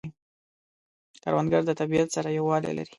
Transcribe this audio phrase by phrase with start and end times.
[1.23, 2.89] کروندګر د طبیعت سره یووالی لري